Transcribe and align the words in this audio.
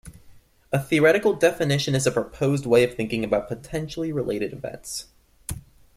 A 0.71 0.79
theoretical 0.81 1.33
definition 1.35 1.93
is 1.93 2.07
a 2.07 2.11
proposed 2.11 2.65
way 2.65 2.83
of 2.83 2.95
thinking 2.95 3.23
about 3.23 3.47
potentially 3.47 4.11
related 4.11 4.51
events. 4.51 5.09